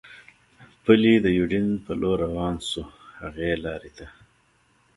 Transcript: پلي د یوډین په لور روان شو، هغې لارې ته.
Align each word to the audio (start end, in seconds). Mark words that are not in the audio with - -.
پلي 0.83 1.15
د 1.25 1.27
یوډین 1.37 1.67
په 1.85 1.91
لور 2.01 2.17
روان 2.25 2.55
شو، 2.69 2.83
هغې 3.19 3.51
لارې 3.65 3.91
ته. 3.97 4.07